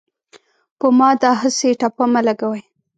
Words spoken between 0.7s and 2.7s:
په ما داهسې ټاپه مه لګوۍ